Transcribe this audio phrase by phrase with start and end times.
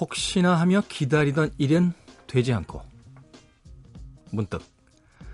[0.00, 1.92] 혹시나 하며 기다리던 일은
[2.26, 2.82] 되지 않고
[4.32, 4.62] 문득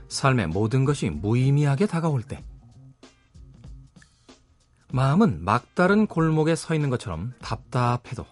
[0.08, 2.44] 삶의 모든 것이 무의미하게 다가올 때
[4.92, 8.26] 마음은 막다른 골목에 서 있는 것처럼 답답해도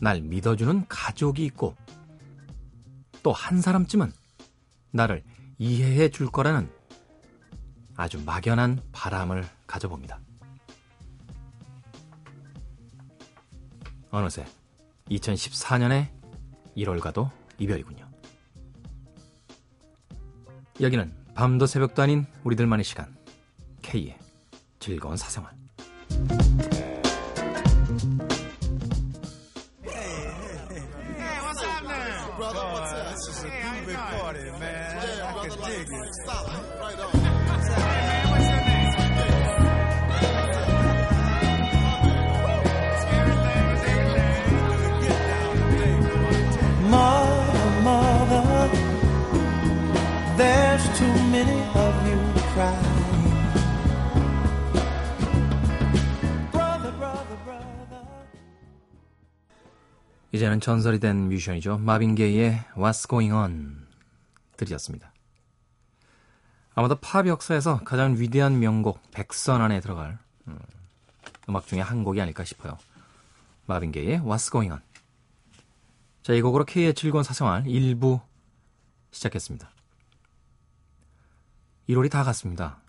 [0.00, 1.76] 날 믿어주는 가족이 있고
[3.24, 4.12] 또 한 사람쯤은
[4.92, 5.24] 나를
[5.58, 6.70] 이해해 줄 거라는
[7.96, 10.20] 아주 막연한 바람을 가져봅니다.
[14.10, 14.44] 어느새
[15.10, 16.08] 2014년의
[16.76, 18.08] 1월과도 이별이군요.
[20.80, 23.16] 여기는 밤도 새벽도 아닌 우리들만의 시간
[23.82, 24.18] K의
[24.78, 25.52] 즐거운 사생활
[60.44, 61.78] 이제는 전설이 된 뮤지션이죠.
[61.78, 63.86] 마빈 게이의 What's Going On
[64.58, 65.10] 들으셨습니다.
[66.74, 70.58] 아마도 팝 역사에서 가장 위대한 명곡 100선 안에 들어갈 음,
[71.46, 72.76] 악 중에 한 곡이 아닐까 싶어요.
[73.64, 74.82] 마빈 게이의 What's Going On.
[76.22, 78.20] 자, 이 곡으로 K의 즐거운 사생활 1부
[79.12, 79.70] 시작했습니다.
[81.88, 82.80] 1월이 다 갔습니다.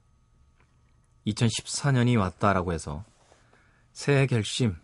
[1.28, 3.06] 2014년이 왔다라고 해서
[3.94, 4.76] 새해 결심,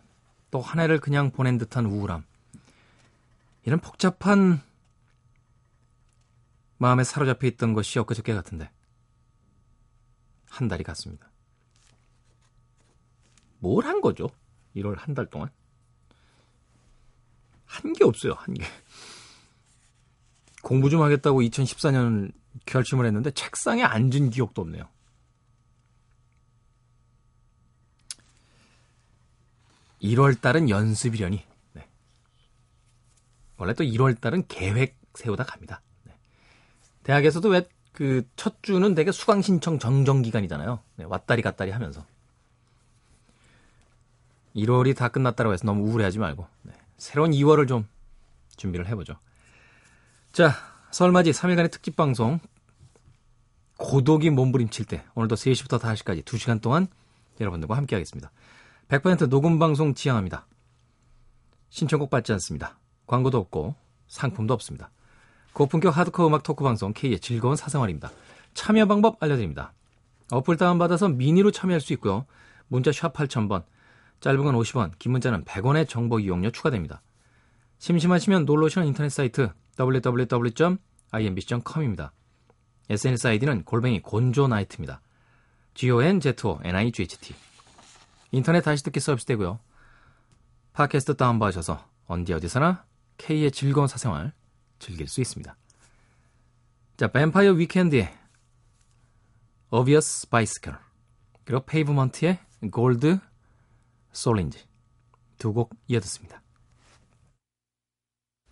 [0.50, 2.24] 또 한 해를 그냥 보낸 듯한 우울함,
[3.64, 4.60] 이런 복잡한
[6.78, 8.70] 마음에 사로잡혀 있던 것이 엊그저께 같은데
[10.50, 11.30] 한 달이 갔습니다.
[13.60, 14.28] 뭘 한 거죠?
[14.76, 15.48] 1월 한 달 동안?
[17.66, 18.64] 한 게 없어요, 한 게.
[20.62, 22.32] 공부 좀 하겠다고 2014년
[22.66, 24.88] 결심을 했는데 책상에 앉은 기억도 없네요.
[30.02, 31.44] (1월) 달은 연습이려니
[33.62, 35.80] 원래 또 1월 달은 계획 세우다 갑니다.
[36.04, 36.12] 네.
[37.04, 37.62] 대학에서도 왜
[37.92, 40.80] 그 첫 주는 되게 수강 신청 정정 기간이잖아요.
[40.96, 42.04] 네, 왔다리 갔다리 하면서.
[44.56, 47.86] 1월이 다 끝났다고 해서 너무 우울해하지 말고 네, 새로운 2월을 좀
[48.56, 49.18] 준비를 해보죠.
[50.32, 50.52] 자,
[50.90, 52.38] 설맞이 3일간의 특집 방송
[53.78, 56.86] 고독이 몸부림칠 때 오늘도 3시부터 5시까지 2시간 동안
[57.40, 58.30] 여러분들과 함께하겠습니다.
[58.88, 60.46] 100% 녹음 방송 지향합니다.
[61.70, 62.78] 신청곡 받지 않습니다.
[63.12, 63.74] 광고도 없고
[64.08, 64.90] 상품도 없습니다.
[65.52, 68.10] 고품격 하드코어 음악 토크 방송 K의 즐거운 사생활입니다.
[68.54, 69.74] 참여 방법 알려드립니다.
[70.30, 72.24] 어플 다운받아서 미니로 참여할 수 있고요.
[72.68, 73.64] 문자 샵 8000번,
[74.20, 77.02] 짧은 건 50원, 긴 문자는 100원의 정보 이용료 추가됩니다.
[77.80, 82.12] 심심하시면 놀러 오시는 인터넷 사이트 www.imbc.com입니다.
[82.88, 85.02] SNS 아이디는 골뱅이 곤조나이트입니다.
[85.74, 87.34] G-O-N-Z-O-N-I-G-H-T
[88.30, 89.58] 인터넷 다시 듣기 서비스 되고요.
[90.72, 92.86] 팟캐스트 다운받으셔서 언제 어디서나
[93.18, 94.32] K의 즐거운 사생활
[94.78, 95.56] 즐길 수 있습니다.
[96.96, 98.12] 자, Vampire Weekend의
[99.70, 100.78] Obvious Bicycle
[101.44, 102.38] 그리고 Pavement의
[102.70, 103.18] Gold
[104.12, 104.64] Soundz
[105.38, 106.40] 두 곡 이어듣습니다.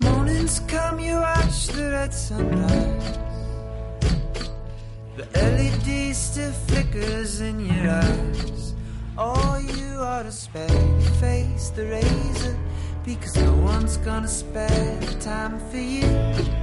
[0.02, 3.18] Mornings come, you watch the red sunrise.
[5.16, 8.74] The LED still flickers in your eyes.
[9.16, 10.66] All you ought to spare
[11.20, 12.56] face the razor.
[13.10, 16.59] Because no one's gonna spare time for you.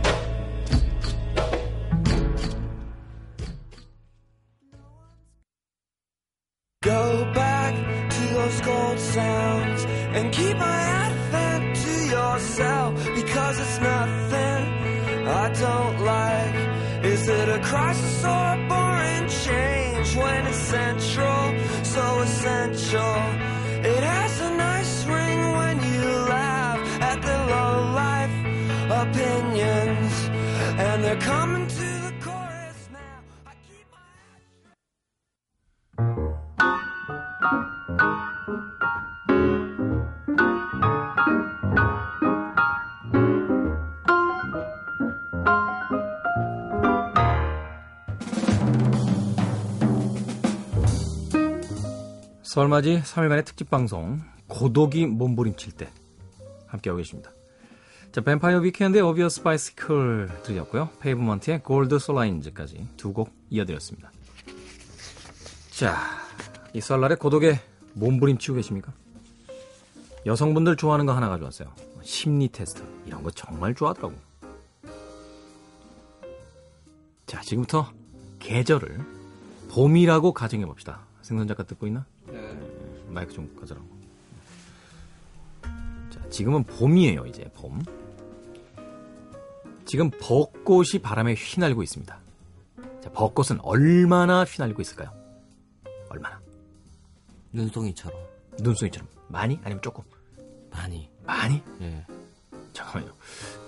[52.57, 55.91] 설맞이 3일간의 특집 방송 고독이 몸부림칠 때
[56.65, 57.29] 함께하고 계십니다.
[58.11, 60.89] 자, Vampire Weekend의 Obvious Bicycle 들이었고요.
[60.99, 64.11] Pavement의 Gold Soundz까지 두 곡 이어드렸습니다.
[65.69, 65.97] 자,
[66.73, 67.59] 이 설날에 고독에
[67.93, 68.91] 몸부림치고 계십니까?
[70.25, 71.71] 여성분들 좋아하는 거 하나 가져왔어요.
[72.01, 72.81] 심리 테스트.
[73.05, 74.15] 이런 거 정말 좋아하더라고.
[77.27, 77.91] 자, 지금부터
[78.39, 79.05] 계절을
[79.69, 81.05] 봄이라고 가정해 봅시다.
[81.21, 82.07] 생선 작가 듣고 있나?
[83.07, 83.13] 네.
[83.13, 83.81] 마이크 좀 가져라.
[86.11, 87.81] 자, 지금은 봄이에요, 이제 봄.
[89.85, 92.19] 지금 벚꽃이 바람에 휘날리고 있습니다.
[93.01, 95.13] 자, 벚꽃은 얼마나 휘날리고 있을까요?
[96.09, 96.39] 얼마나?
[97.53, 98.19] 눈송이처럼.
[98.59, 99.07] 눈송이처럼.
[99.29, 99.59] 많이?
[99.63, 100.03] 아니면 조금?
[100.69, 101.09] 많이.
[101.25, 101.61] 많이?
[101.81, 102.05] 예.
[102.73, 103.13] 잠깐만요.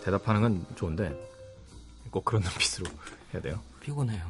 [0.04, 1.18] 대답하는 건 좋은데
[2.12, 2.86] 꼭 그런 눈빛으로
[3.34, 3.62] 해야 돼요.
[3.82, 4.22] 피곤해요.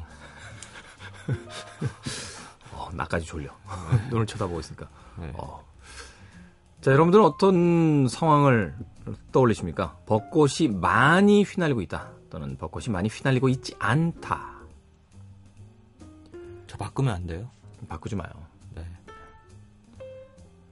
[2.80, 3.50] 어, 나까지 졸려.
[4.10, 4.88] 눈을 쳐다보고 있으니까.
[5.18, 5.30] 네.
[5.34, 5.62] 어.
[6.80, 8.74] 자, 여러분들은 어떤 상황을
[9.32, 9.98] 떠올리십니까?
[10.06, 12.12] 벚꽃이 많이 휘날리고 있다.
[12.30, 14.60] 또는 벚꽃이 많이 휘날리고 있지 않다.
[16.66, 17.50] 저 바꾸면 안 돼요?
[17.88, 18.30] 바꾸지 마요.
[18.74, 18.86] 네.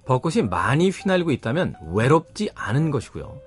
[0.06, 3.38] 벚꽃이 많이 휘날리고 있다면 외롭지 않은 것이고요.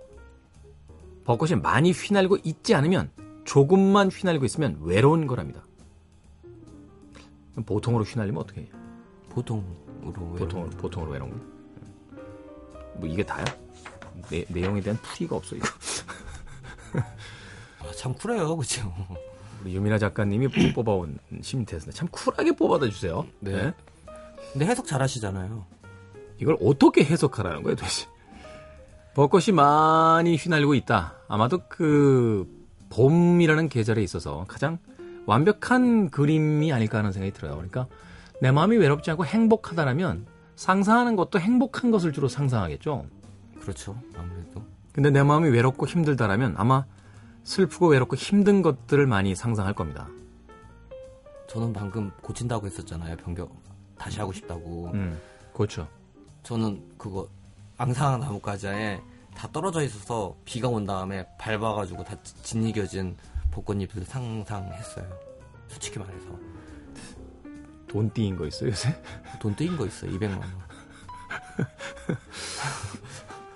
[1.24, 3.10] 벚꽃이 많이 휘날리고 있지 않으면
[3.46, 5.64] 조금만 휘날리고 있으면 외로운 거랍니다.
[7.66, 8.70] 보통으로 휘날리면 어떻게 해요?
[9.30, 9.66] 보통으로
[10.38, 11.38] 보통으로, 보통으로 외로운 거?
[12.96, 13.46] 뭐 이게 다야?
[14.30, 15.68] 내, 내용에 대한 풀이가 없어 이거.
[17.00, 18.94] 아, 참 쿨해요, 그죠?
[19.62, 23.26] 우리 유민아 작가님이 뽑아온 심리 테스트 참 쿨하게 뽑아다 주세요.
[23.40, 23.52] 네.
[23.52, 23.74] 네.
[24.52, 25.66] 근데 해석 잘하시잖아요.
[26.40, 28.08] 이걸 어떻게 해석하라는 거예요, 도대체?
[29.14, 31.16] 벚꽃이 많이 휘날리고 있다.
[31.28, 32.48] 아마도 그
[32.90, 34.80] 봄이라는 계절에 있어서 가장
[35.26, 37.54] 완벽한 그림이 아닐까 하는 생각이 들어요.
[37.56, 37.88] 그러니까
[38.42, 40.26] 내 마음이 외롭지 않고 행복하다라면
[40.56, 43.06] 상상하는 것도 행복한 것을 주로 상상하겠죠.
[43.60, 43.96] 그렇죠.
[44.18, 44.64] 아무래도.
[44.92, 46.86] 근데 내 마음이 외롭고 힘들다라면 아마
[47.44, 50.08] 슬프고 외롭고 힘든 것들을 많이 상상할 겁니다.
[51.48, 53.18] 저는 방금 고친다고 했었잖아요.
[53.18, 53.50] 변경
[53.98, 54.92] 다시 하고 싶다고.
[54.94, 55.20] 음,
[55.54, 55.88] 그렇죠.
[56.44, 57.28] 저는 그거
[57.78, 59.02] 앙상한 나뭇가지에
[59.36, 63.16] 다 떨어져 있어서 비가 온 다음에 밟아가지고 다 짓이겨진
[63.52, 65.08] 벚꽃잎을 상상했어요.
[65.68, 66.40] 솔직히 말해서.
[67.88, 69.02] 돈 띄인 거 있어요, 요새?
[69.40, 70.42] 돈 띄인 거 있어요, 200만 원.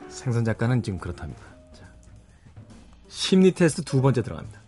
[0.09, 1.41] 생선 작가는 지금 그렇답니다.
[1.73, 1.85] 자,
[3.07, 4.59] 심리 테스트 두 번째 들어갑니다.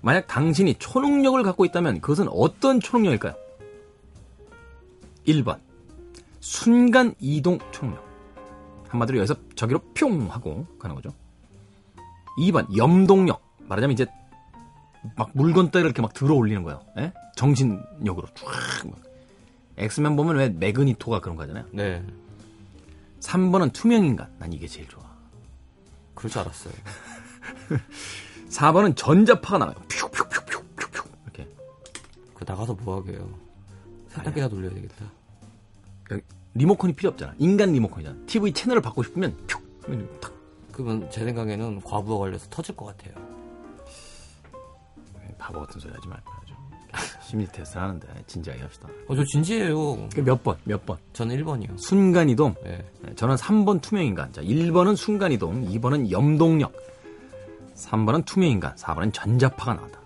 [0.00, 3.34] 만약 당신이 초능력을 갖고 있다면 그것은 어떤 초능력일까요?
[5.26, 5.58] 1번.
[6.40, 8.06] 순간 이동 초능력.
[8.88, 11.12] 한마디로 여기서 저기로 뿅 하고 가는 거죠.
[12.38, 14.06] 2번 염동력 말하자면 이제
[15.16, 16.80] 막 물건따위를 이렇게 막 들어 올리는 거예요.
[16.98, 17.12] 예?
[17.36, 18.86] 정신력으로 쫙.
[18.88, 18.98] 막.
[19.76, 21.66] 엑스맨 보면 왜 매그니토가 그런 거잖아요.
[21.72, 22.02] 네.
[23.20, 24.28] 3번은 투명인간.
[24.38, 25.04] 난 이게 제일 좋아.
[26.14, 26.72] 그럴 줄 알았어요.
[28.48, 29.74] 4번은 전자파가 나와요.
[29.88, 31.48] 퓨퓨퓨퓨퓨퓨 이렇게.
[32.34, 33.28] 그 나가서 뭐 하게요.
[34.08, 35.04] 세탁기나 돌려야 되겠다.
[36.54, 37.34] 리모컨이 필요 없잖아.
[37.38, 38.16] 인간 리모컨이잖아.
[38.26, 39.60] TV 채널을 바꾸고 싶으면 퓨
[40.20, 40.32] 탁.
[40.72, 43.14] 그러면 제 생각에는 과부하 걸려서 터질 것 같아요.
[45.46, 46.56] 바보 같은 소리 하지 말고 요
[47.22, 48.88] 심리 테스트 하는데 진지하게 합시다.
[49.06, 50.08] 어, 저 진지해요.
[50.24, 50.56] 몇 번?
[50.64, 50.96] 몇 번?
[51.12, 51.78] 저는 1번이요.
[51.78, 52.54] 순간이동.
[52.64, 52.84] 네.
[53.14, 54.32] 저는 3번 투명인간.
[54.32, 56.72] 자, 1번은 순간이동, 2번은 염동력,
[57.74, 60.00] 3번은 투명인간, 4번은 전자파가 나왔다.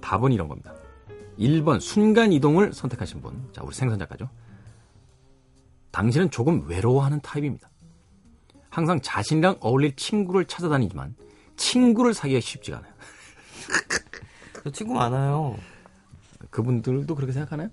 [0.00, 0.72] 답은 이런 겁니다.
[1.38, 3.48] 1번 순간이동을 선택하신 분.
[3.52, 4.28] 자, 우리 생선 작가죠.
[5.90, 7.68] 당신은 조금 외로워하는 타입입니다.
[8.70, 11.14] 항상 자신이랑 어울릴 친구를 찾아다니지만
[11.56, 12.92] 친구를 사귀기가 쉽지가 않아요.
[14.64, 15.56] 저 친구 많아요.
[16.50, 17.68] 그분들도 그렇게 생각하나요?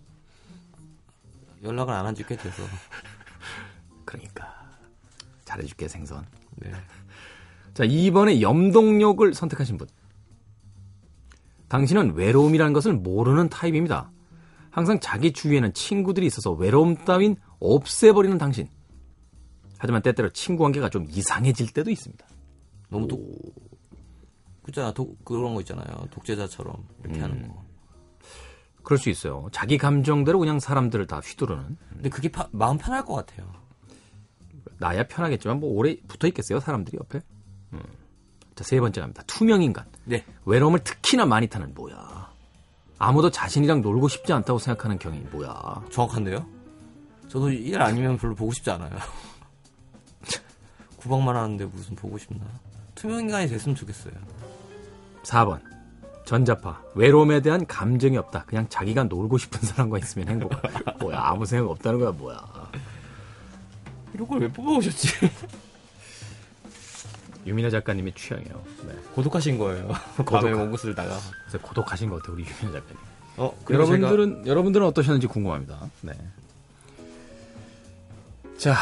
[1.64, 2.64] 연락을 안 한 지 꽤 돼서.
[4.06, 4.48] 그러니까
[5.46, 6.26] 잘해줄게 생선.
[6.58, 6.72] 네.
[7.74, 9.88] 자 2번에 염동력을 선택하신 분.
[11.68, 14.12] 당신은 외로움이라는 것을 모르는 타입입니다.
[14.70, 18.68] 항상 자기 주위에는 친구들이 있어서 외로움 따윈 없애버리는 당신.
[19.78, 22.26] 하지만 때때로 친구 관계가 좀 이상해질 때도 있습니다.
[22.90, 23.20] 너무 독,
[24.66, 25.86] 그잖아, 독, 그런 거 있잖아요.
[26.10, 27.24] 독재자처럼 이렇게 음.
[27.24, 27.64] 하는 거.
[28.82, 29.48] 그럴 수 있어요.
[29.52, 31.78] 자기 감정대로 그냥 사람들을 다 휘두르는.
[31.90, 33.52] 근데 그게 파, 마음 편할 것 같아요.
[34.80, 37.22] 나야 편하겠지만 뭐 오래 붙어 있겠어요, 사람들이 옆에.
[37.74, 37.80] 음.
[38.56, 39.22] 자, 세 번째 갑니다.
[39.28, 39.86] 투명 인간.
[40.04, 40.26] 네.
[40.46, 42.34] 외로움을 특히나 많이 타는 뭐야.
[42.98, 45.86] 아무도 자신이랑 놀고 싶지 않다고 생각하는 경이 뭐야.
[45.92, 46.44] 정확한데요?
[47.28, 48.98] 저도 일 아니면 별로 보고 싶지 않아요.
[50.98, 52.46] 구박만 하는데 무슨 보고 싶나?
[52.96, 54.14] 투명 인간이 됐으면 좋겠어요.
[55.26, 55.60] 4번.
[56.26, 56.82] 전자파.
[56.96, 58.46] 외로움에 대한 감정이 없다.
[58.46, 60.52] 그냥 자기가 놀고 싶은 사람과 있으면 행복.
[61.00, 62.40] 뭐야, 아무 생각 없다는 거야, 뭐야.
[64.14, 65.10] 이런 걸 왜 뽑아오셨지?
[67.46, 68.64] 유민아 작가님의 취향이에요.
[68.88, 68.96] 네.
[69.14, 69.88] 고독하신 거예요.
[70.26, 71.16] 밤에 쓸다가.
[71.48, 72.98] 그래서 고독하신 것 같아요, 우리 유민아 작가님.
[73.38, 74.48] 어, 여러분들은 제가...
[74.48, 75.80] 여러분들은 어떠셨는지 궁금합니다.
[76.02, 76.14] 네.
[78.58, 78.76] 자,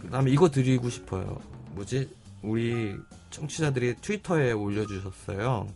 [0.00, 1.38] 그 다음에 이거 드리고 싶어요.
[1.74, 2.10] 뭐지?
[2.42, 2.96] 우리
[3.32, 5.66] 청취자들이 트위터에 올려주셨어요.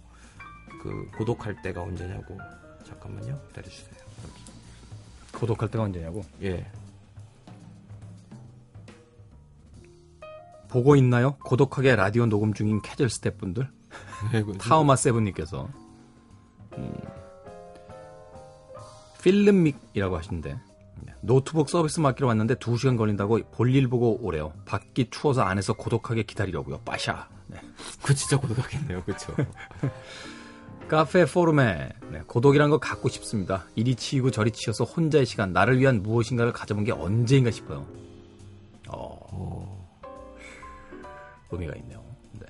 [0.83, 2.39] 그 고독할 때가 언제냐고.
[2.87, 3.41] 잠깐만요.
[3.49, 3.97] 기다려주세요.
[4.23, 5.39] 여기.
[5.39, 6.25] 고독할 때가 언제냐고?
[6.43, 6.71] 예.
[10.69, 11.37] 보고 있나요?
[11.39, 13.69] 고독하게 라디오 녹음 중인 캐젤 스태프분들?
[14.33, 15.69] 네, 타오마 세븐님께서
[16.77, 16.95] 음,
[19.23, 20.59] 필름믹이라고 하시는데
[21.23, 24.53] 노트북 서비스 맡기러 왔는데 2시간 걸린다고 볼일 보고 오래요.
[24.67, 26.79] 밖이 추워서 안에서 고독하게 기다리려고요.
[26.85, 27.29] 빠샤.
[27.49, 27.59] 네.
[28.01, 29.03] 그거 진짜 고독하겠네요.
[29.05, 29.35] 그렇죠.
[30.89, 33.65] 카페 포럼에 네, 고독이란 거 갖고 싶습니다.
[33.75, 37.87] 이리 치이고 저리 치여서 혼자의 시간, 나를 위한 무엇인가를 가져본 게 언제인가 싶어요.
[38.89, 39.89] 어,
[41.51, 42.05] 의미가 있네요.
[42.33, 42.47] 네,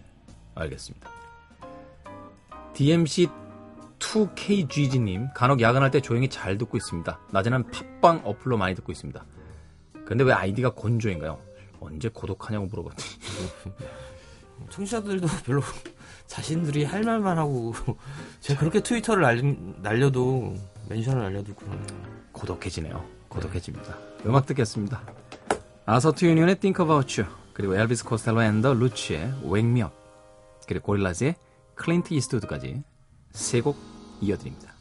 [0.55, 1.09] 알겠습니다.
[2.75, 3.29] DMC
[3.99, 7.19] 2KGG님, 간혹 야근할 때 조용히 잘 듣고 있습니다.
[7.33, 9.25] 낮에는 팟빵 어플로 많이 듣고 있습니다.
[10.05, 11.41] 근데 왜 아이디가 곤조인가요?
[11.81, 13.11] 언제 고독하냐고 물어봤더니.
[14.71, 15.63] 청취자들도 별로
[16.27, 17.75] 자신들이 할 말만 하고,
[18.41, 20.55] 제가 그렇게 트위터를 날, 날려도,
[20.89, 21.87] mention을 날려도 그러네요.
[22.33, 23.05] 고독해지네요.
[23.29, 23.97] 고독해집니다.
[24.27, 25.03] 음악 듣겠습니다.
[25.85, 29.95] 아소토 유니온의 Think About You, 그리고 Elvis Costello and the Roots의 Wake Me Up,
[30.67, 31.37] 그리고 고릴라즈의
[31.77, 32.83] 클린트 이스트우드까지
[33.33, 33.77] 세 곡
[34.21, 34.73] 이어드립니다.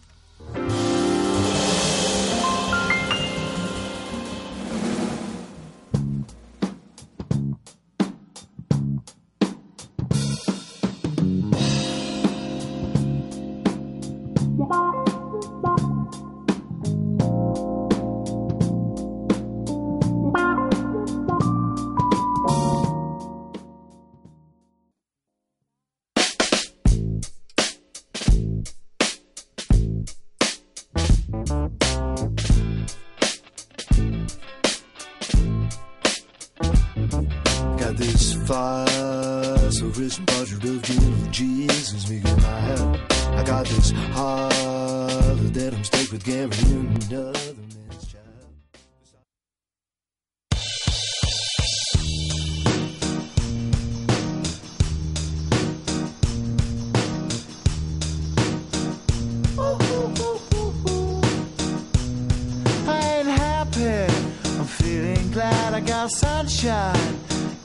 [66.10, 67.20] Sunshine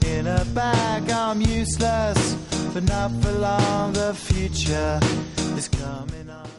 [0.05, 1.09] in a bag.
[1.09, 2.35] I'm useless,
[2.73, 3.93] but not for long.
[3.93, 4.99] The future
[5.57, 6.50] is coming on.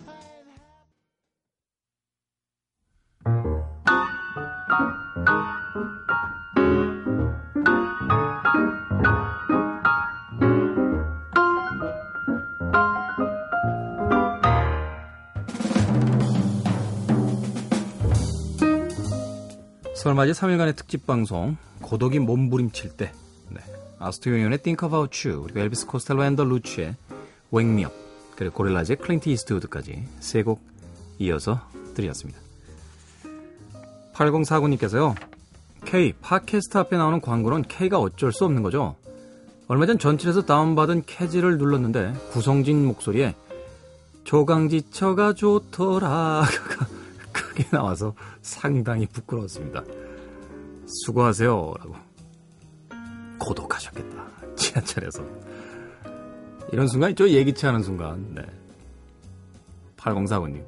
[20.02, 23.12] 설맞이 3일간의 특집 방송 고독이 몸부림칠 때
[23.50, 23.61] 네.
[24.00, 26.97] 아소토 유니온의 Think About You 그리고 Elvis Costello and the Roots의
[27.54, 27.94] Me Up
[28.35, 30.61] 그리고 Gorillaz의 Clint Eastwood까지 세 곡
[31.21, 31.61] 이어서
[31.94, 32.40] 드렸습니다.
[34.14, 35.14] 8049님께서요.
[35.85, 38.97] K 팟캐스트 앞에 나오는 광고는 K가 어쩔 수 없는 거죠.
[39.68, 43.37] 얼마 전 전칠에서 다운받은 캐즐을 눌렀는데 구성진 목소리에
[44.25, 46.42] 조강지처가 좋더라
[47.52, 49.85] 크게 나와서 상당히 부끄러웠습니다.
[51.04, 51.75] 수고하세요.
[51.78, 51.94] 라고.
[53.38, 54.26] 고독하셨겠다.
[54.56, 55.23] 지하철에서.
[56.73, 57.28] 이런 순간 있죠?
[57.28, 58.35] 예기치 않은 순간.
[58.35, 58.42] 네.
[59.99, 60.64] 8049님.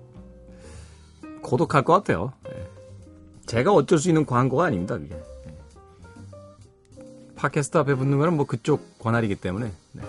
[1.42, 2.32] 고독할 것 같아요.
[2.44, 2.68] 네.
[3.46, 5.14] 제가 어쩔 수 있는 광고가 아닙니다, 그게.
[5.44, 5.54] 네.
[7.36, 10.02] 팟캐스트 앞에 붙는 거는 뭐 그쪽 권한이기 때문에, 네.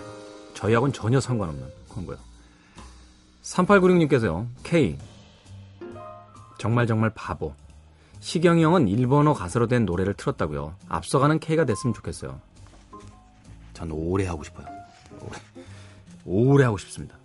[0.54, 2.16] 저희하고는 전혀 상관없는 광고요.
[3.42, 4.98] 3896님께서요, K.
[6.58, 7.54] 정말 정말 바보.
[8.20, 10.74] 시경이 형은 일본어 가사로 된 노래를 틀었다고요.
[10.88, 12.40] 앞서가는 K가 됐으면 좋겠어요.
[13.74, 14.66] 전 오래 하고 싶어요.
[15.20, 15.38] 오래,
[16.24, 17.16] 오래 하고 싶습니다.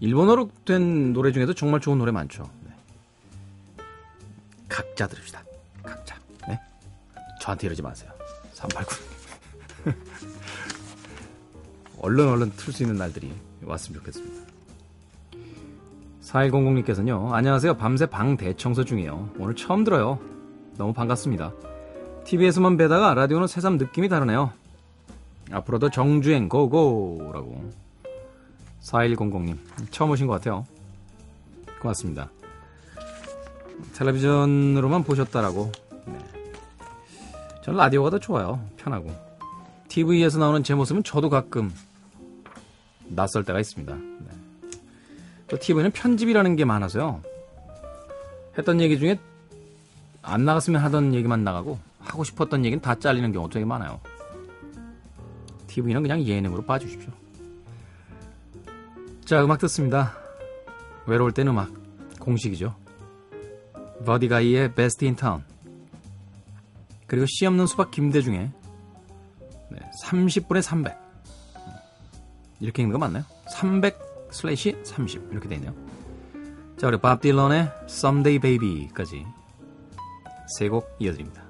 [0.00, 2.48] 일본어로 된 노래 중에도 정말 좋은 노래 많죠.
[2.64, 2.72] 네.
[4.68, 5.42] 각자 들읍시다.
[5.82, 6.16] 각자.
[6.46, 6.60] 네?
[7.40, 8.12] 저한테 이러지 마세요.
[8.52, 8.96] 389.
[11.98, 13.32] 얼른 얼른 틀 수 있는 날들이
[13.64, 14.47] 왔으면 좋겠습니다.
[16.28, 17.74] 4100님께서는요, 안녕하세요.
[17.74, 19.30] 밤새 방 대청소 중이에요.
[19.38, 20.18] 오늘 처음 들어요.
[20.76, 21.52] 너무 반갑습니다.
[22.24, 24.52] TV에서만 뵈다가 라디오는 새삼 느낌이 다르네요.
[25.50, 27.70] 앞으로도 정주행 고고 라고.
[28.82, 29.56] 4100님,
[29.90, 30.66] 처음 오신 것 같아요.
[31.80, 32.30] 고맙습니다.
[33.94, 35.72] 텔레비전으로만 보셨다라고.
[36.06, 36.18] 네.
[37.62, 38.60] 저는 라디오가 더 좋아요.
[38.76, 39.10] 편하고.
[39.88, 41.72] TV에서 나오는 제 모습은 저도 가끔
[43.08, 43.94] 낯설 때가 있습니다.
[43.94, 44.37] 네.
[45.48, 47.22] 또 TV는 편집이라는 게 많아서요.
[48.56, 49.18] 했던 얘기 중에
[50.22, 54.00] 안 나갔으면 하던 얘기만 나가고 하고 싶었던 얘기는 다 잘리는 경우가 되게 많아요.
[55.68, 57.10] TV는 그냥 예능으로 봐주십시오.
[59.24, 60.16] 자, 음악 듣습니다.
[61.06, 61.70] 외로울 땐 음악.
[62.18, 62.74] 공식이죠.
[64.04, 65.42] Buddy Guy의 Best in Town.
[67.06, 68.50] 그리고 씨 없는 수박 김대중의
[69.70, 70.96] 네, 30분에 300.
[72.60, 73.24] 이렇게 있는 거 맞나요?
[73.50, 75.72] 300 슬래시 30 이렇게 돼 있네요.
[76.76, 79.26] 자, 그리고 밥 딜런의 Someday Baby까지
[80.58, 81.47] 세 곡 이어드립니다.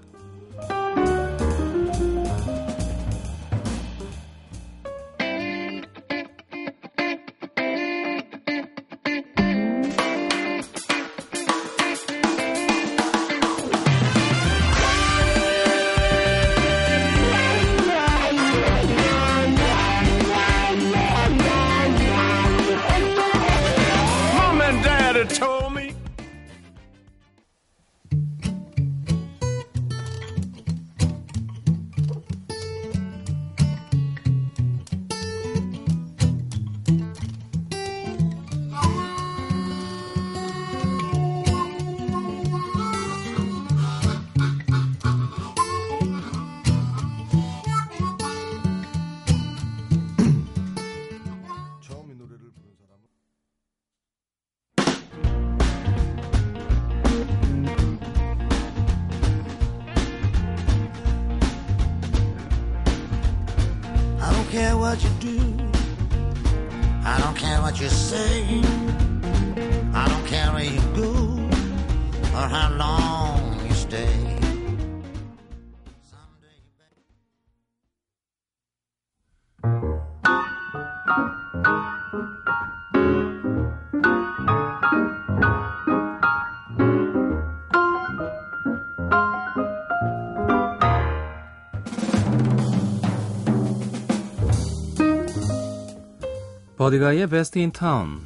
[64.88, 65.47] What you do.
[96.88, 98.18] Buddy Guy의 Best in Town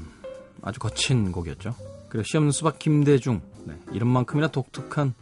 [0.63, 1.75] 아주 거친 곡이었죠.
[2.09, 5.15] 그리고 씨 없는 수박 김대중 네, 이름만큼이나 독특한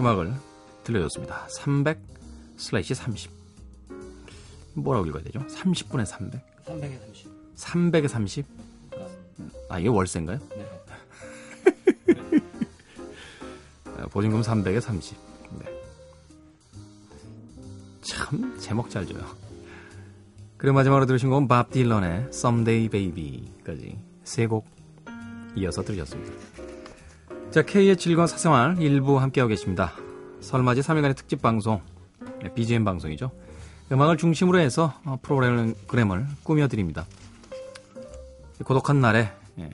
[0.00, 0.34] 음악을
[0.82, 1.46] 들려줬습니다.
[1.48, 2.00] 300
[2.56, 3.30] 슬래시 30
[4.74, 5.38] 뭐라고 읽어야 되죠?
[5.46, 7.54] 30분에 300 300에 30.
[7.54, 8.46] 300에 30
[9.68, 10.38] 아, 이게 월세인가요?
[10.56, 10.66] 네.
[13.96, 15.16] 아, 보증금 300에 30.
[15.60, 15.82] 네.
[18.02, 19.45] 참, 제목 잘 줘요.
[20.58, 24.66] 그리고 마지막으로 들으신 곡은 밥 딜런의 Someday Baby까지 세 곡
[25.56, 26.32] 이어서 들으셨습니다.
[27.50, 29.92] 자, K의 즐거운 사생활 일부 함께하고 계십니다.
[30.40, 31.80] 설맞이 3일간의 특집 방송,
[32.42, 33.30] 네, BGM 방송이죠.
[33.90, 37.06] 음악을 중심으로 해서 어, 프로그램을 꾸며드립니다.
[38.64, 39.70] 고독한 날에 예,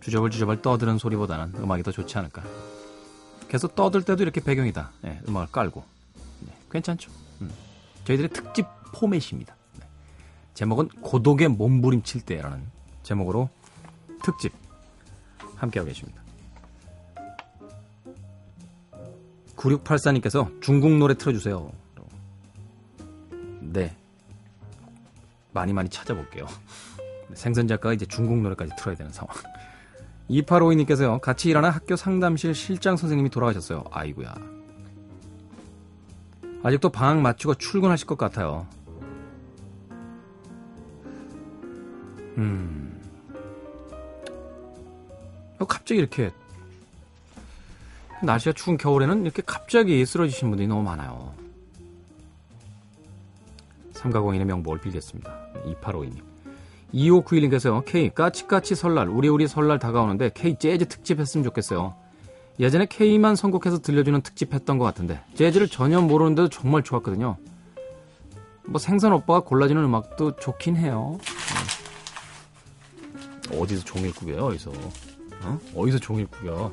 [0.00, 2.42] 주저벌 주저벌 떠드는 소리보다는 음악이 더 좋지 않을까.
[3.48, 4.90] 계속 떠들 때도 이렇게 배경이다.
[5.06, 5.84] 예, 음악을 깔고.
[6.40, 7.10] 네, 괜찮죠?
[7.42, 7.50] 음.
[8.04, 9.54] 저희들의 특집 포맷입니다.
[10.54, 10.58] 네.
[10.58, 12.62] 제목은 고독의 몸부림칠 때라는
[13.02, 13.50] 제목으로
[14.22, 14.52] 특집
[15.56, 16.22] 함께하고 계십니다.
[19.56, 21.72] 9684님께서 중국 노래 틀어주세요.
[23.60, 23.96] 네.
[25.52, 26.46] 많이 많이 찾아볼게요.
[27.34, 29.34] 생선 작가가 이제 중국 노래까지 틀어야 되는 상황.
[30.30, 33.84] 2852님께서요, 같이 일하는 학교 상담실 실장 선생님이 돌아가셨어요.
[33.90, 34.34] 아이구야.
[36.62, 38.66] 아직도 방학 마치고 출근하실 것 같아요.
[42.38, 43.00] 음.
[45.58, 46.30] 어, 갑자기 이렇게,
[48.22, 51.34] 날씨가 추운 겨울에는 이렇게 갑자기 쓰러지신 분들이 너무 많아요.
[53.92, 55.32] 삼가공인의 명복을 빌겠습니다.
[55.82, 56.22] 2852님.
[56.94, 61.94] 2591님께서요, K, 까치까치 설날, 우리 우리 설날 다가오는데 K 재즈 특집 했으면 좋겠어요.
[62.60, 67.36] 예전에 K만 선곡해서 들려주는 특집 했던 것 같은데, 재즈를 전혀 모르는데도 정말 좋았거든요.
[68.66, 71.18] 뭐 생선 오빠가 골라주는 음악도 좋긴 해요.
[73.50, 73.58] 네.
[73.60, 74.70] 어디서 종일 꾸겨요, 어디서?
[75.42, 75.60] 어?
[75.74, 76.72] 어디서 종일 꾸겨?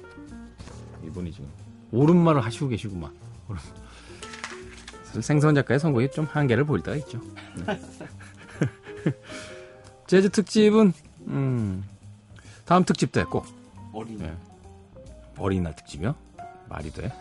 [1.03, 1.49] 이분이 지금
[1.91, 3.11] 옳은 말을 하시고 계시구만.
[3.49, 3.81] 옳은-
[5.21, 7.19] 생선 작가의 선곡이 좀 한계를 보일 때가 있죠.
[7.65, 7.81] 네.
[10.07, 10.93] 재즈 특집은
[11.27, 11.83] 음,
[12.65, 13.45] 다음 특집 때 꼭
[13.93, 14.17] 어린.
[14.19, 14.33] 네.
[15.37, 16.15] 어린이날 특집이요?
[16.69, 17.11] 말이 돼?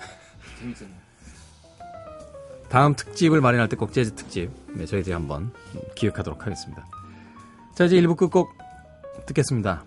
[2.68, 5.52] 다음 특집을 마련할 때 꼭 재즈 특집 네, 저희들이 한번
[5.96, 6.86] 기획하도록 하겠습니다.
[7.74, 8.56] 자 이제 1부 끝곡
[9.26, 9.84] 듣겠습니다.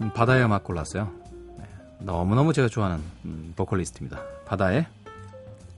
[0.00, 1.10] 음, 바다의 음악 골랐어요.
[1.58, 1.64] 네,
[2.00, 4.20] 너무너무 제가 좋아하는 음, 보컬리스트입니다.
[4.46, 4.86] 바다의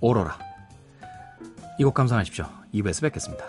[0.00, 0.38] 오로라
[1.78, 2.44] 이 곡 감상하십시오.
[2.74, 3.44] 2부에서 뵙겠습니다.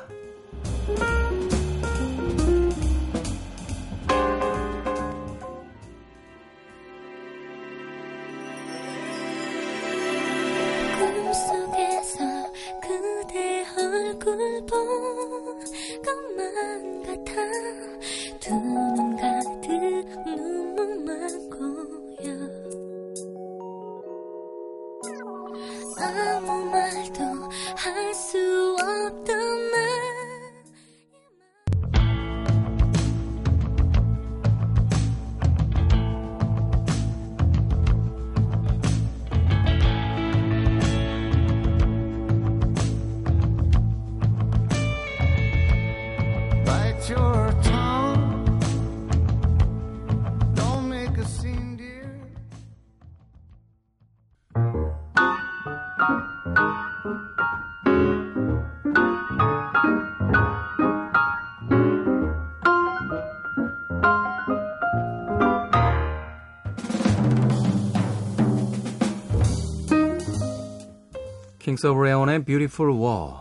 [71.71, 73.36] Kings of Leon의 Beautiful War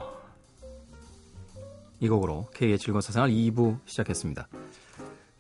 [1.98, 4.46] 이 곡으로 K의 즐거운 사생활 2부 시작했습니다.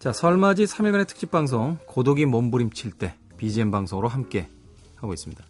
[0.00, 4.50] 자, 설맞이 3일간의 특집 방송 고독이 몸부림칠 때 BGM 방송으로 함께
[4.96, 5.44] 하고 있습니다.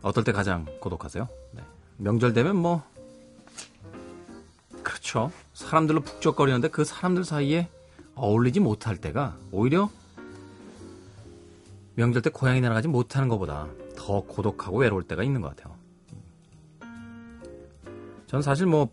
[0.00, 1.28] 어떨 때 가장 고독하세요?
[1.52, 1.62] 네.
[1.98, 2.82] 명절 되면 뭐
[4.82, 5.30] 그렇죠.
[5.52, 7.68] 사람들로 북적거리는데 그 사람들 사이에
[8.14, 9.90] 어울리지 못할 때가 오히려
[11.96, 13.68] 명절 때 고향에 나가지 못하는 것보다
[14.04, 15.76] 더 고독하고 외로울 때가 있는 것 같아요.
[18.26, 18.88] 전 사실 뭐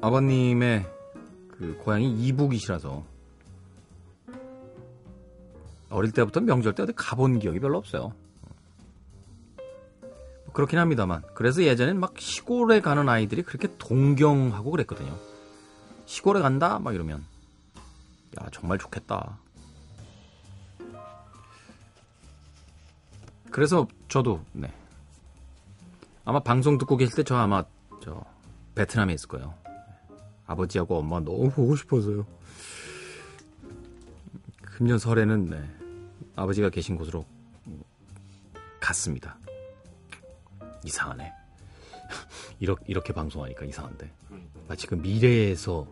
[0.00, 0.84] 아버님의
[1.48, 3.04] 그 고향이 이북이시라서
[5.90, 8.12] 어릴 때부터 명절 때 어디 가본 기억이 별로 없어요.
[10.52, 15.16] 그렇긴 합니다만 그래서 예전엔 막 시골에 가는 아이들이 그렇게 동경하고 그랬거든요.
[16.06, 17.24] 시골에 간다 막 이러면
[18.40, 19.38] 야 정말 좋겠다.
[23.54, 24.68] 그래서 저도 네
[26.24, 27.64] 아마 방송 듣고 계실 때 저 아마
[28.02, 28.24] 저
[28.74, 29.54] 베트남에 있을 거예요.
[30.44, 32.26] 아버지하고 엄마 너무 보고 싶어서요.
[34.60, 35.70] 금년 설에는 네,
[36.34, 37.24] 아버지가 계신 곳으로
[38.80, 39.38] 갔습니다.
[40.84, 41.32] 이상하네.
[42.58, 44.10] 이렇게, 이렇게 방송하니까 이상한데.
[44.66, 45.86] 마치 그 미래에서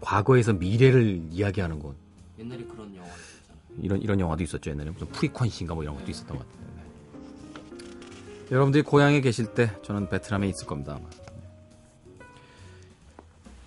[0.00, 1.94] 과거에서 미래를 이야기하는 건
[2.40, 3.60] 옛날에 그런 영화 있었잖아.
[3.80, 6.73] 이런 이런 영화도 있었죠 옛날에 무슨 Frequency인가 뭐 이런 것도 있었던 것 같아요.
[8.46, 8.54] 네.
[8.54, 10.98] 여러분들이 고향에 계실 때 저는 베트남에 있을 겁니다.
[11.00, 12.24] 네.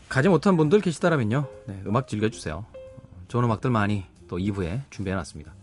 [0.10, 2.66] 가지 못한 분들 계시다라면요, 네, 음악 즐겨주세요.
[3.28, 5.54] 좋은 음악들 많이 또 2부에 준비해놨습니다.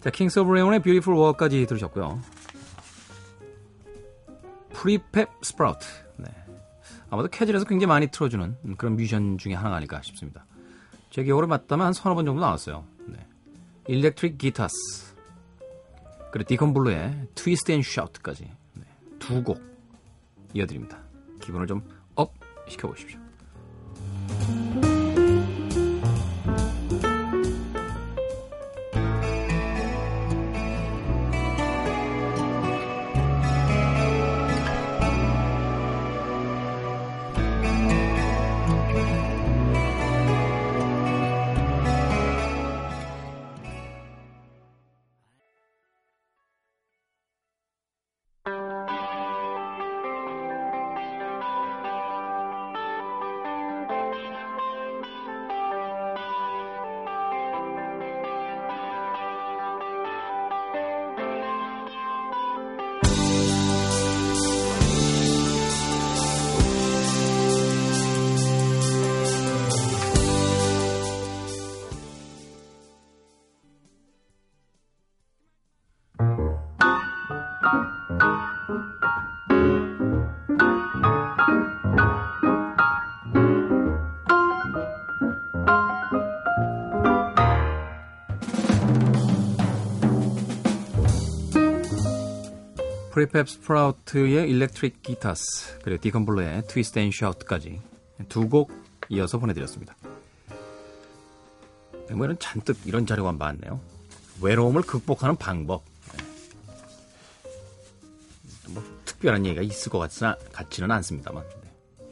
[0.00, 2.20] 자, Kings of Leon의 Beautiful War까지 들으셨고요.
[4.72, 5.86] Prefab Sprout.
[6.18, 6.26] 네.
[7.08, 10.44] 아마도 캐즐에서 굉장히 많이 틀어주는 그런 뮤지션 중에 하나가 아닐까 싶습니다.
[11.10, 12.84] 제 기억으로 맞다면 한 서너 번 정도 나왔어요.
[13.06, 13.26] 네.
[13.86, 15.13] Electric Guitars
[16.34, 18.82] 그리고 Deacon Blue의 Twist and Shout까지 네.
[19.20, 19.62] 두곡
[20.52, 20.98] 이어드립니다.
[21.40, 21.80] 기분을 좀
[22.16, 22.32] up
[22.68, 23.20] 시켜보십시오.
[93.14, 97.80] Prefab Sprout의 Electric Guitars 그리고 Deacon Blue의 Twist and Shout까지
[98.28, 98.72] 두 곡
[99.08, 99.94] 이어서 보내드렸습니다.
[102.08, 103.80] 네, 뭐 이런 잔뜩 이런 자료가 많네요.
[104.42, 105.82] 외로움을 극복하는 방법.
[109.24, 110.20] 특별한 얘기가 있을 것 같지,
[110.52, 111.42] 같지는 않습니다만.
[111.62, 112.04] 네.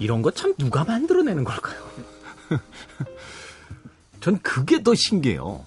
[0.00, 1.78] 이런 거 참 누가 만들어내는 걸까요?
[4.20, 5.64] 전 그게 더 신기해요.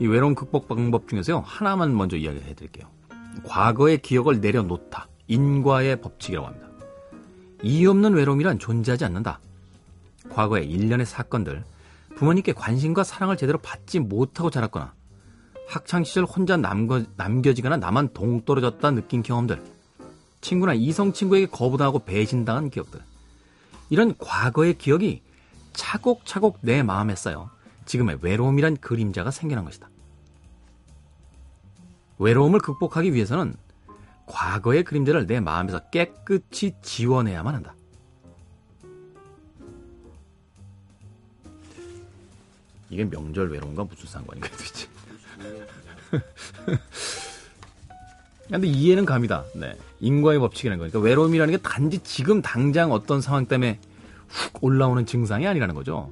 [0.00, 1.40] 이 외로움 극복 방법 중에서요.
[1.46, 2.88] 하나만 먼저 이야기해 드릴게요.
[3.44, 5.08] 과거의 기억을 내려놓다.
[5.28, 6.68] 인과의 법칙이라고 합니다.
[7.62, 9.38] 이유 없는 외로움이란 존재하지 않는다.
[10.30, 11.62] 과거의 일련의 사건들,
[12.16, 14.94] 부모님께 관심과 사랑을 제대로 받지 못하고 자랐거나
[15.70, 19.62] 학창시절 혼자 남거, 남겨지거나 나만 동떨어졌다 느낀 경험들,
[20.40, 23.00] 친구나 이성 친구에게 거부당하고 배신당한 기억들.
[23.88, 25.22] 이런 과거의 기억이
[25.72, 27.50] 차곡차곡 내 마음에 쌓여
[27.86, 29.88] 지금의 외로움이란 그림자가 생겨난 것이다.
[32.18, 33.54] 외로움을 극복하기 위해서는
[34.26, 37.74] 과거의 그림자를 내 마음에서 깨끗이 지워내야만 한다.
[42.90, 44.89] 이게 명절 외로움과 무슨 상관인가 도대체.
[48.50, 49.44] 근데 이해는 갑니다.
[49.54, 49.76] 네.
[50.00, 53.78] 인과의 법칙이라는 거니까 외로움이라는 게 단지 지금 당장 어떤 상황 때문에
[54.28, 56.10] 훅 올라오는 증상이 아니라는 거죠.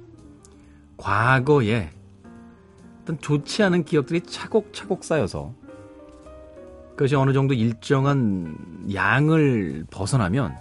[0.97, 1.91] 과거에
[3.03, 5.55] 어떤 좋지 않은 기억들이 차곡차곡 쌓여서
[6.91, 8.57] 그것이 어느 정도 일정한
[8.93, 10.57] 양을 벗어나면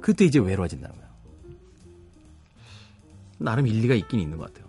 [0.00, 1.10] 그때 이제 외로워진다는 거예요.
[3.38, 4.59] 나름 일리가 있긴 있는 것 같아요.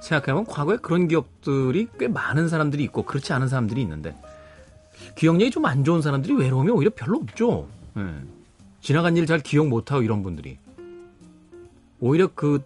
[0.00, 4.16] 생각해보면 과거에 그런 기억들이 꽤 많은 사람들이 있고 그렇지 않은 사람들이 있는데
[5.16, 7.68] 기억력이 좀 안 좋은 사람들이 외로움이 오히려 별로 없죠.
[7.96, 8.02] 예.
[8.80, 10.58] 지나간 일 잘 기억 못하고 이런 분들이
[12.00, 12.62] 오히려 그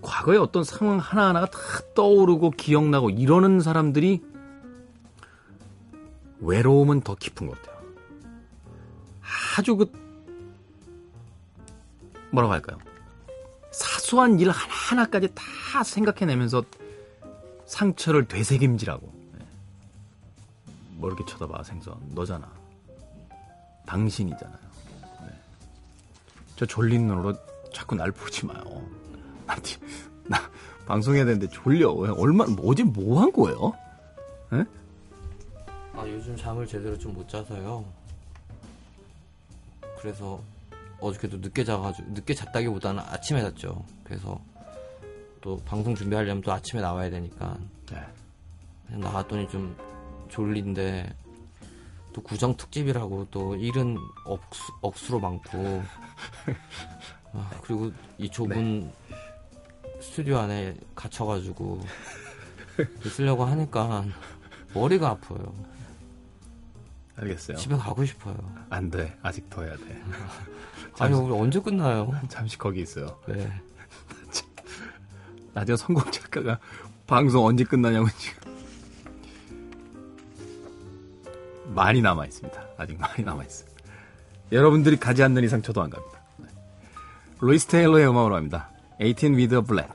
[0.00, 1.58] 과거의 어떤 상황 하나하나가 다
[1.94, 4.22] 떠오르고 기억나고 이러는 사람들이
[6.40, 7.84] 외로움은 더 깊은 것 같아요.
[9.58, 9.90] 아주 그
[12.30, 12.78] 뭐라고 할까요?
[13.74, 16.62] 사소한 일 하나하나까지 다 생각해내면서
[17.66, 19.44] 상처를 되새김질하고 네.
[20.92, 22.50] 뭐 이렇게 쳐다봐 생선 너잖아
[23.86, 24.58] 당신이잖아요
[25.22, 25.28] 네.
[26.56, 27.34] 저 졸린 눈으로
[27.72, 28.62] 자꾸 날 보지 마요
[29.46, 29.56] 나,
[30.24, 30.38] 나
[30.86, 33.72] 방송해야 되는데 졸려 얼마 어제 뭐 한 거예요?
[34.50, 34.64] 네?
[35.94, 37.84] 아 요즘 잠을 제대로 좀 못 자서요.
[40.00, 40.40] 그래서
[41.00, 43.84] 어저께도 늦게 자가지고 늦게 잤다기보다는 아침에 잤죠.
[44.04, 44.40] 그래서
[45.40, 47.58] 또 방송 준비하려면 또 아침에 나와야 되니까
[47.90, 48.02] 네.
[48.96, 49.76] 나갔더니 좀
[50.28, 51.14] 졸린데
[52.12, 55.82] 또 구정 특집이라고 또 일은 억수, 억수로 많고
[57.32, 58.90] 아, 그리고 이 좁은
[60.00, 61.80] 스튜디오 안에 갇혀가지고
[63.10, 64.04] 쓰려고 하니까
[64.74, 65.52] 머리가 아파요.
[67.16, 68.36] 알겠어요 집에 가고 싶어요.
[68.70, 70.02] 안 돼 아직 더 해야 돼
[70.98, 72.12] 아니 우리 언제 끝나요?
[72.28, 73.50] 잠시 거기 있어요 네.
[75.52, 76.58] 나중에 성공 작가가
[77.06, 78.44] 방송 언제 끝나냐고 지금
[81.74, 82.64] 많이 남아 있습니다.
[82.78, 83.82] 아직 많이 남아 있습니다.
[84.52, 86.20] 여러분들이 가지 않는 이상 저도 안 갑니다.
[86.36, 86.46] 네.
[87.40, 88.70] 로이스 테일러의 음악으로 합니다.
[89.00, 89.92] 18 with a black.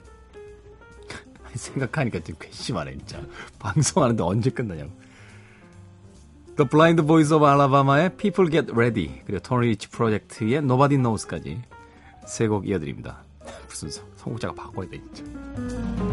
[1.55, 3.21] 생각하니까 좀 괘씸하네 진짜.
[3.59, 4.91] 방송하는데 언제 끝나냐고.
[6.59, 11.61] The Blind Boys of Alabama의 People Get Ready 그리고 토니 리치 프로젝트의 Nobody Knows까지
[12.27, 13.23] 세 곡 이어드립니다.
[13.69, 16.08] 무슨 성- 성국자가 바꿔야 돼 진짜.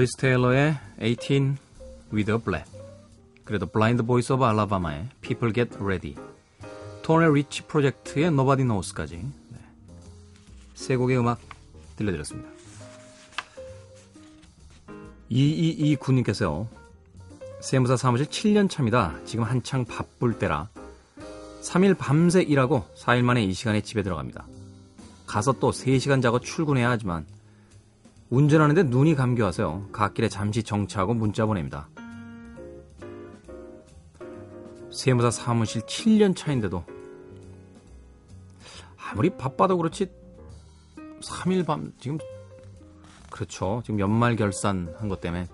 [0.00, 1.56] 로이스 테일러의 18
[2.10, 2.72] with a black
[3.44, 6.16] 그리고 Blind Boys of Alabama의 People Get Ready,
[7.02, 9.58] Tony Rich Project의 Nobody Knows까지 네.
[10.72, 11.38] 세 곡의 음악
[11.96, 12.48] 들려드렸습니다.
[15.30, 16.66] 2229님께서요.
[17.60, 19.18] 세무사 사무실 7년 차입니다.
[19.26, 20.70] 지금 한창 바쁠 때라
[21.60, 24.46] 3일 밤새 일하고 4일 만에 이 시간에 집에 들어갑니다.
[25.26, 27.26] 가서 또 3시간 자고 출근해야 하지만
[28.30, 29.88] 운전하는데 눈이 감겨와서요.
[29.92, 31.88] 갓길에 잠시 정차하고 문자 보냅니다.
[34.92, 36.84] 세무사 사무실 7년 차인데도
[38.96, 40.06] 아무리 바빠도 그렇지
[41.22, 42.18] 3일 밤 지금
[43.30, 43.82] 그렇죠.
[43.84, 45.46] 지금 연말 결산 한 것 때문에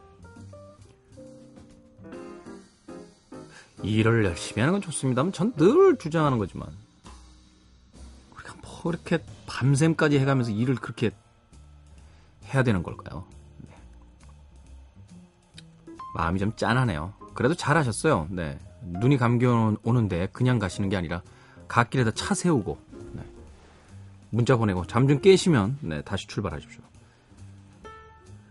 [3.82, 6.68] 일을 열심히 하는 건 좋습니다만 전 늘 주장하는 거지만
[8.34, 11.10] 우리가 뭐 이렇게 밤샘까지 해가면서 일을 그렇게
[12.52, 13.24] 해야 되는 걸까요?
[13.58, 13.74] 네.
[16.14, 17.12] 마음이 좀 짠하네요.
[17.34, 18.28] 그래도 잘하셨어요.
[18.30, 18.58] 네.
[18.82, 21.22] 눈이 감겨 오는데 그냥 가시는 게 아니라
[21.68, 22.78] 갓길에다 차 세우고
[23.12, 23.22] 네.
[24.30, 26.82] 문자 보내고 잠 좀 깨시면 네, 다시 출발하십시오.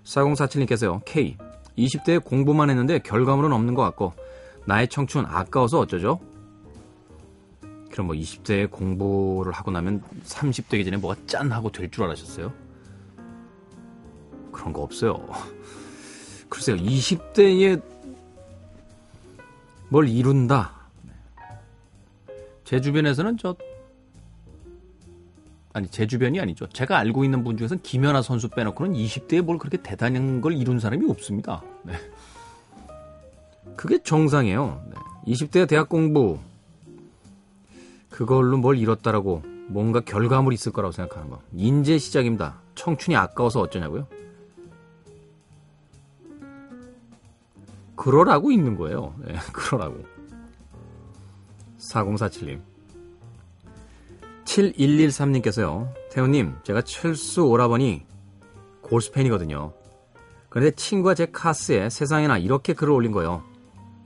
[0.04, 1.02] 4047님께서요.
[1.06, 1.38] K
[1.78, 4.14] 20대에 공부만 했는데 결과물은 없는 것 같고
[4.66, 6.20] 나의 청춘 아까워서 어쩌죠?
[7.92, 12.52] 그럼 뭐 20대에 공부를 하고 나면 30되기 전에 뭐가 짠 하고 될 줄 알았었어요?
[14.56, 15.28] 그런 거 없어요.
[16.48, 17.82] 글쎄요, 20대에
[19.90, 20.72] 뭘 이룬다.
[22.64, 23.56] 제 주변에서는 저
[25.74, 26.68] 아니 제 주변이 아니죠.
[26.70, 31.06] 제가 알고 있는 분 중에서는 김연아 선수 빼놓고는 20대에 뭘 그렇게 대단한 걸 이룬 사람이
[31.10, 31.62] 없습니다.
[31.84, 31.94] 네.
[33.76, 34.82] 그게 정상이에요.
[34.90, 35.34] 네.
[35.34, 36.40] 20대 대학 공부
[38.10, 41.42] 그걸로 뭘 이뤘다라고 뭔가 결과물이 있을 거라고 생각하는 거.
[41.54, 42.62] 인재 시작입니다.
[42.76, 44.08] 청춘이 아까워서 어쩌냐고요?
[48.06, 49.16] 그러라고 있는 거예요.
[49.18, 50.06] 네, 그러라고.
[51.80, 52.62] 4047님.
[54.44, 55.92] 7113님께서요.
[56.12, 58.06] 태훈님, 제가 철수 오라버니
[58.82, 59.74] 골스팬이거든요.
[60.50, 63.44] 그런데 친구가 제 카스에 세상에나 이렇게 글을 올린 거예요.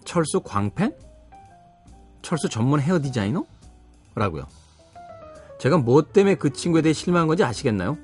[0.05, 0.95] 철수 광팬?
[2.21, 3.45] 철수 전문 헤어 디자이너?
[4.15, 4.47] 라고요.
[5.57, 7.97] 제가 뭐 때문에 그 친구에 대해 실망한 건지 아시겠나요?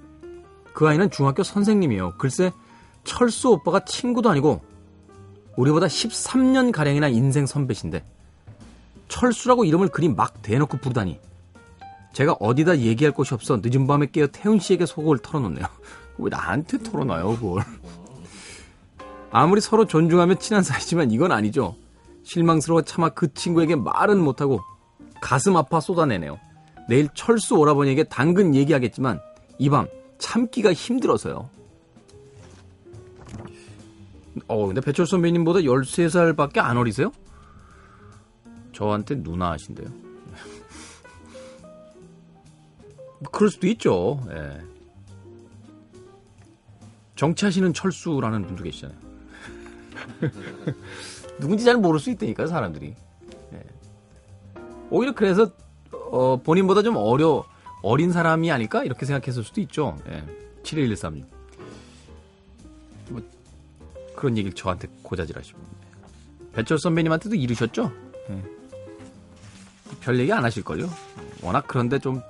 [0.73, 2.15] 그 아이는 중학교 선생님이에요.
[2.17, 2.51] 글쎄,
[3.05, 4.74] 철수 오빠가 친구도 아니고
[5.57, 8.03] 우리보다 13년 가량이나 인생 선배신데
[9.07, 11.19] 철수라고 이름을 그리 막 대놓고 부르다니
[12.13, 15.65] 제가 어디다 얘기할 곳이 없어 늦은 밤에 깨어 태훈 씨에게 속을 털어놓네요.
[16.17, 17.63] 왜 나한테 털어놔요 그걸?
[19.31, 21.75] 아무리 서로 존중하며 친한 사이지만 이건 아니죠.
[22.23, 24.61] 실망스러워 차마 그 친구에게 말은 못하고
[25.21, 26.39] 가슴 아파 쏟아내네요.
[26.87, 29.19] 내일 철수 오라버니에게 당근 얘기하겠지만
[29.59, 29.87] 이 밤
[30.17, 31.49] 참기가 힘들어서요.
[34.47, 37.11] 어, 근데 배철 선배님보다 13살밖에 안 어리세요?
[38.73, 39.87] 저한테 누나 하신데요.
[43.19, 44.21] 뭐 그럴 수도 있죠.
[44.29, 44.61] 예.
[47.15, 48.97] 정치하시는 철수라는 분도 계시잖아요.
[51.39, 52.93] 누군지 잘 모를 수 있다니까요, 사람들이.
[53.53, 53.63] 예.
[54.89, 55.49] 오히려 그래서
[55.91, 57.45] 어, 본인보다 좀 어려
[57.81, 59.97] 어린 사람이 아닐까 이렇게 생각했을 수도 있죠.
[60.09, 60.23] 예.
[60.63, 61.34] 7113님.
[64.25, 65.59] 뭐 그런 얘기를 저한테 고자질하시고
[66.53, 67.91] 배철 선배님한테도 이르셨죠?
[68.29, 68.43] 예.
[70.01, 70.89] 별 얘기 안 하실걸요?
[71.43, 72.21] 워낙 그런데 좀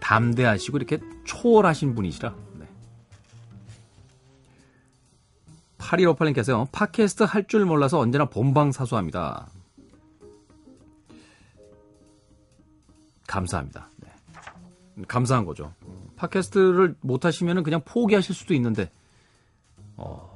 [0.00, 2.34] 담대하시고 이렇게 초월하신 분이시라.
[2.58, 2.66] 네.
[5.78, 6.70] 8158님께서요.
[6.72, 9.48] 팟캐스트 할 줄 몰라서 언제나 본방사수합니다.
[13.26, 13.88] 감사합니다.
[13.96, 15.04] 네.
[15.08, 15.72] 감사한 거죠.
[16.16, 18.90] 팟캐스트를 못 하시면 그냥 포기하실 수도 있는데,
[19.96, 20.29] 어,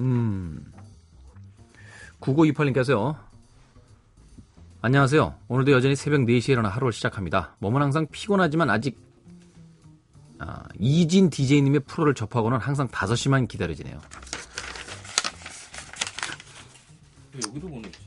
[0.00, 0.72] 음.
[2.20, 3.16] 9928님께서요.
[4.82, 5.34] 안녕하세요.
[5.48, 7.54] 오늘도 여전히 새벽 4시에 일어나 하루를 시작합니다.
[7.58, 8.98] 몸은 항상 피곤하지만 아직
[10.38, 14.00] 아, 이진 DJ님의 프로를 접하고는 항상 5시만 기다려지네요.
[17.46, 17.98] 여기도 보냈지?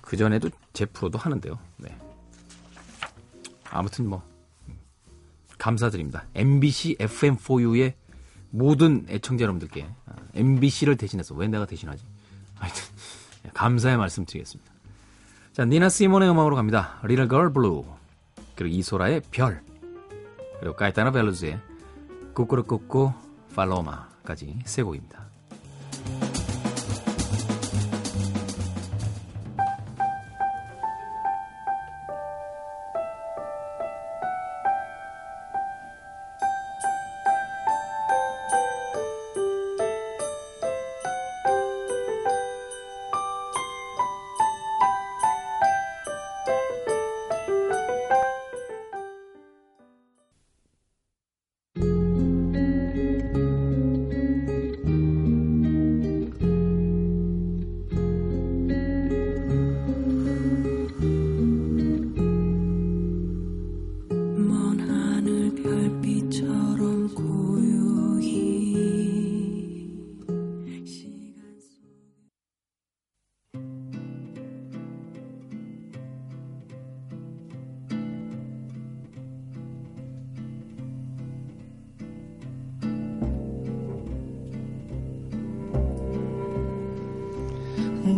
[0.00, 1.58] 그 전에도 제 프로도 하는데요.
[1.78, 1.96] 네.
[3.70, 4.22] 아무튼 뭐
[5.58, 6.26] 감사드립니다.
[6.34, 7.94] MBC FM4U의
[8.52, 12.04] 모든 애청자 여러분들께 아, MBC를 대신해서 왜 내가 대신하지?
[12.54, 12.82] 하여튼
[13.54, 14.70] 감사의 말씀 드리겠습니다.
[15.52, 16.98] 자, 니나 시몬의 음악으로 갑니다.
[17.02, 17.84] Little Girl Blue
[18.54, 19.62] 그리고 이소라의 별
[20.60, 21.58] 그리고 까이타나 벨루즈의
[22.34, 23.12] 꾸꾸르꾸꾸
[23.54, 25.31] 팔로마까지 세 곡입니다.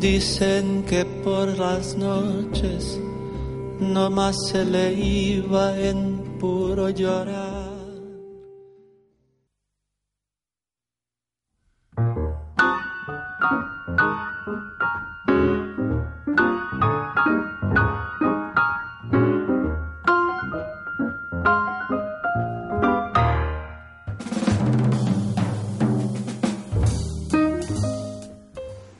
[0.03, 2.99] Dicen que por las noches
[3.79, 7.69] no más se le iba en puro llorar.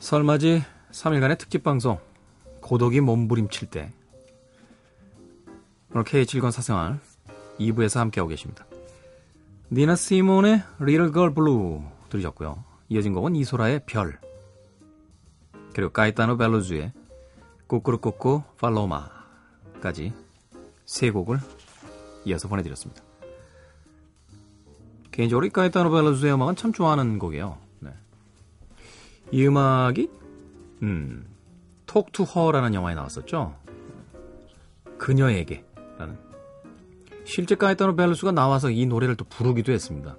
[0.09, 0.63] 설맞이
[0.94, 1.98] 3일간의 특집 방송
[2.60, 3.92] 고독이 몸부림칠 때
[5.90, 7.00] 오늘 K7권 사생활
[7.58, 8.64] 2부에서 함께하고 계십니다.
[9.72, 11.80] 니나 시몬의 Little Girl Blue
[12.10, 12.62] 들으셨고요.
[12.88, 14.20] 이어진 곡은 이소라의 별
[15.74, 16.92] 그리고 까이타노 벨로즈의
[17.66, 20.12] 꾸꾸루꾸꾸 팔로마까지
[20.86, 21.40] 세 곡을
[22.24, 23.02] 이어서 보내드렸습니다.
[25.10, 27.58] 개인적으로 이 까이타노 벨로즈의 음악은 참 좋아하는 곡이에요.
[27.80, 27.90] 네.
[29.32, 30.23] 이 음악이
[30.82, 31.26] 음,
[31.86, 33.56] 톡투 허라는 영화에 나왔었죠.
[34.98, 36.18] 그녀에게라는
[37.24, 40.16] 실제 까이타노 벨루스가 나와서 이 노래를 또 부르기도 했습니다.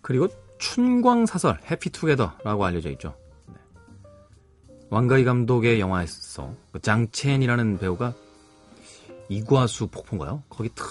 [0.00, 0.28] 그리고
[0.58, 3.16] 춘광사설 해피투게더라고 알려져 있죠.
[3.48, 3.54] 네.
[4.90, 8.14] 왕가희 감독의 영화에서 그 장첸이라는 배우가
[9.28, 10.42] 이과수 폭포인가요?
[10.48, 10.86] 거기 탁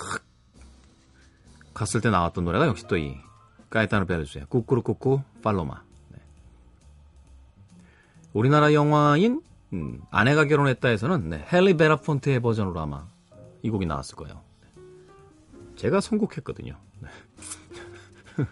[1.73, 3.15] 갔을 때 나왔던 노래가 역시 또 이
[3.69, 5.83] 까이타노 벨루스의 꾸꾸루꾸꾸 팔로마.
[8.35, 8.39] 네.
[8.39, 13.07] 우리나라 영화인 음, 아내가 결혼했다에서는 네, 헬리 베라폰트의 버전으로 아마
[13.63, 14.41] 이 곡이 나왔을 거예요.
[14.61, 14.69] 네.
[15.77, 16.75] 제가 선곡했거든요.
[16.99, 17.09] 네.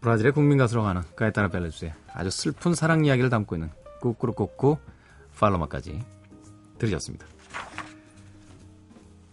[0.00, 3.70] 브라질의 국민 가수로 하는 까에타나 벨레스의 아주 슬픈 사랑 이야기를 담고 있는
[4.00, 4.76] 꾸꾸루꾸꾸
[5.38, 6.00] 팔로마까지
[6.78, 7.26] 들으셨습니다.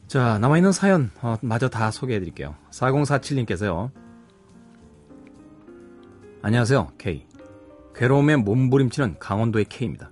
[0.08, 2.56] 자, 남아있는 사연 어, 마저 다 소개해드릴게요.
[2.72, 3.92] 4047님께서요.
[6.42, 7.31] 안녕하세요, K.
[7.96, 10.12] 괴로움에 몸부림치는 강원도의 K입니다.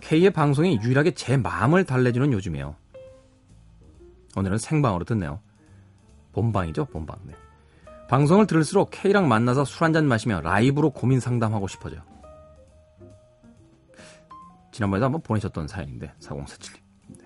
[0.00, 2.76] K의 방송이 유일하게 제 마음을 달래주는 요즘이에요.
[4.36, 5.40] 오늘은 생방으로 듣네요.
[6.32, 7.18] 본방이죠, 본방.
[7.24, 7.34] 네.
[8.08, 12.02] 방송을 들을수록 K랑 만나서 술 한잔 마시며 라이브로 고민 상담하고 싶어져요.
[14.72, 16.78] 지난번에도 한번 보내셨던 사연인데, 4047님.
[17.08, 17.24] 네.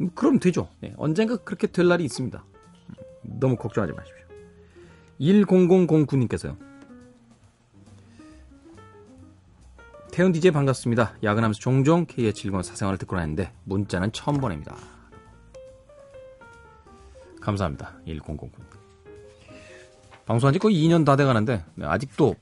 [0.00, 0.68] 음, 그럼 되죠.
[0.80, 2.44] 네, 언젠가 그렇게 될 날이 있습니다.
[2.88, 4.26] 음, 너무 걱정하지 마십시오.
[5.20, 6.71] 10009님께서요.
[10.12, 11.14] 태훈 DJ 반갑습니다.
[11.22, 14.76] 야근하면서 종종 K의 즐거운 사생활을 듣고 나는데 문자는 처음 보냅니다.
[17.40, 17.94] 감사합니다.
[18.06, 18.50] 1009.
[20.26, 22.36] 방송한 지 거의 2년 다 돼가는데 네, 아직도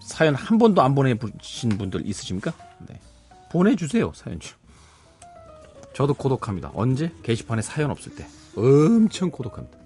[0.00, 2.52] 사연 한 번도 안 보내주신 분들 있으십니까?
[2.88, 3.00] 네.
[3.50, 4.56] 보내주세요 사연 좀.
[5.94, 6.70] 저도 고독합니다.
[6.74, 7.12] 언제?
[7.24, 8.24] 게시판에 사연 없을 때.
[8.56, 9.76] 엄청 고독합니다.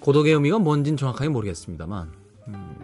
[0.00, 2.10] 고독의 의미가 뭔진 정확하게 모르겠습니다만
[2.48, 2.81] 음,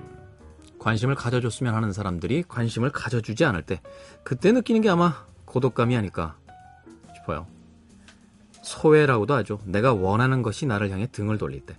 [0.78, 3.80] 관심을 가져줬으면 하는 사람들이 관심을 가져주지 않을 때
[4.22, 6.36] 그때 느끼는 게 아마 고독감이 아닐까
[7.16, 7.46] 싶어요.
[8.62, 9.60] 소외라고도 하죠.
[9.64, 11.76] 내가 원하는 것이 나를 향해 등을 돌릴 때.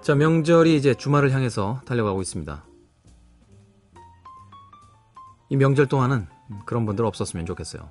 [0.00, 2.64] 자, 명절이 이제 주말을 향해서 달려가고 있습니다.
[5.48, 6.26] 이 명절 동안은
[6.66, 7.88] 그런 분들 없었으면 좋겠어요.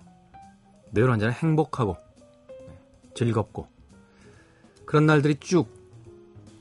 [0.91, 1.95] 늘 언제나 행복하고
[3.15, 3.67] 즐겁고
[4.85, 5.69] 그런 날들이 쭉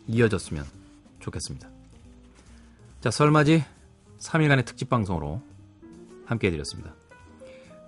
[0.06, 0.64] 이어졌으면
[1.18, 1.79] 좋겠습니다.
[3.00, 3.64] 자, 설맞이
[4.18, 5.40] 3일간의 특집 방송으로
[6.26, 6.94] 함께 해드렸습니다.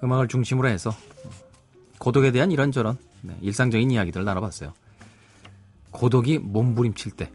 [0.03, 0.91] 음악을 중심으로 해서
[1.99, 4.73] 고독에 대한 이런저런 네, 일상적인 이야기들을 나눠봤어요.
[5.91, 7.31] 고독이 몸부림칠 때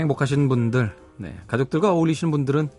[0.00, 2.70] 행복하신 분들, 네, 가족들과 어울리시는 분들은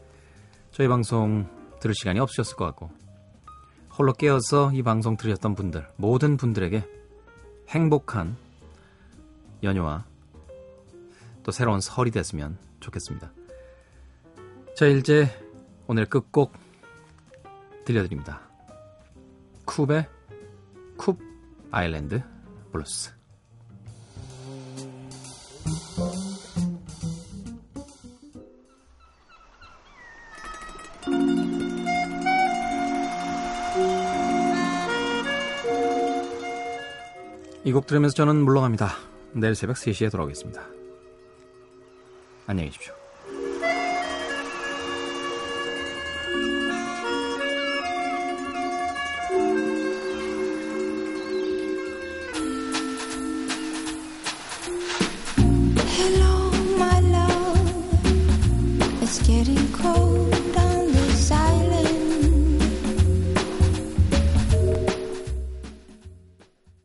[0.71, 1.47] 저희 방송
[1.79, 2.91] 들을 시간이 없으셨을 것 같고
[3.97, 6.85] 홀로 깨어서 이 방송 들으셨던 분들 모든 분들에게
[7.69, 8.35] 행복한
[9.63, 10.03] 연휴와
[11.43, 13.36] 또 새로운 설이 됐으면 좋겠습니다.
[14.77, 15.27] 자, 이제
[15.87, 16.53] 오늘 끝곡
[17.83, 18.41] 들려드립니다.
[19.65, 20.05] Koop의
[20.99, 21.17] Koop
[21.71, 22.21] Island
[22.71, 23.11] Blues.
[37.65, 38.91] 이 곡 들으면서 저는 물러갑니다.
[39.33, 40.61] 내일 새벽 3시에 돌아오겠습니다.
[42.45, 42.96] 안녕히 계십시오.